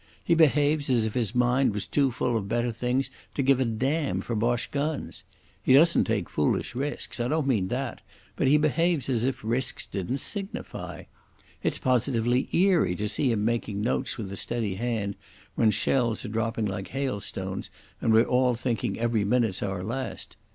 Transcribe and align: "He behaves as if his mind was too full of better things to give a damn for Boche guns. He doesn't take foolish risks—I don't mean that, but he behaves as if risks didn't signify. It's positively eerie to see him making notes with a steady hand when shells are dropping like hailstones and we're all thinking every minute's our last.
"He 0.23 0.33
behaves 0.33 0.89
as 0.89 1.05
if 1.05 1.13
his 1.13 1.35
mind 1.35 1.73
was 1.75 1.85
too 1.85 2.11
full 2.11 2.35
of 2.35 2.49
better 2.49 2.71
things 2.71 3.11
to 3.35 3.43
give 3.43 3.59
a 3.61 3.65
damn 3.65 4.21
for 4.21 4.35
Boche 4.35 4.71
guns. 4.71 5.23
He 5.61 5.73
doesn't 5.73 6.05
take 6.05 6.27
foolish 6.27 6.73
risks—I 6.73 7.27
don't 7.27 7.45
mean 7.45 7.67
that, 7.67 8.01
but 8.35 8.47
he 8.47 8.57
behaves 8.57 9.09
as 9.09 9.25
if 9.25 9.43
risks 9.43 9.85
didn't 9.85 10.17
signify. 10.17 11.03
It's 11.61 11.77
positively 11.77 12.49
eerie 12.51 12.95
to 12.95 13.07
see 13.07 13.31
him 13.31 13.45
making 13.45 13.81
notes 13.81 14.17
with 14.17 14.33
a 14.33 14.37
steady 14.37 14.73
hand 14.73 15.17
when 15.53 15.69
shells 15.69 16.25
are 16.25 16.29
dropping 16.29 16.65
like 16.65 16.87
hailstones 16.87 17.69
and 18.01 18.11
we're 18.11 18.23
all 18.23 18.55
thinking 18.55 18.97
every 18.97 19.23
minute's 19.23 19.61
our 19.61 19.83
last. 19.83 20.35